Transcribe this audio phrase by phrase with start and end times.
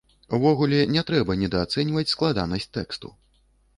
[0.35, 3.17] Увогуле не трэба недаацэньваць складанасць тэксту.